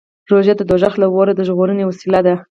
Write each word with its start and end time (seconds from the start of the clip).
روژه 0.31 0.53
د 0.57 0.61
دوزخ 0.69 0.93
له 1.01 1.07
اوره 1.13 1.33
د 1.35 1.41
ژغورنې 1.47 1.83
وسیله 1.89 2.19
ده. 2.27 2.35